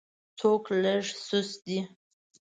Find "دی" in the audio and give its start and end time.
1.65-1.79